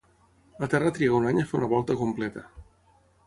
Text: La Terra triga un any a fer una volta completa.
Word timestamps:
La 0.63 0.69
Terra 0.71 0.93
triga 0.95 1.17
un 1.17 1.27
any 1.33 1.41
a 1.41 1.45
fer 1.51 1.59
una 1.59 1.69
volta 1.75 1.99
completa. 2.01 2.47